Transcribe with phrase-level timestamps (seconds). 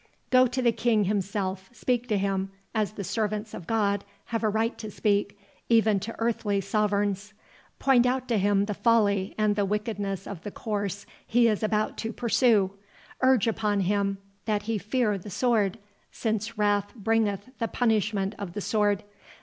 [0.31, 4.49] Go to the King himself, speak to him, as the servants of God have a
[4.49, 5.37] right to speak,
[5.69, 7.35] even to earthly sovereigns.
[7.77, 11.99] Point out to him the folly and the wickedness of the course he is about
[11.99, 15.77] to pursue—urge upon him, that he fear the sword,
[16.11, 19.03] since wrath bringeth the punishment of the sword.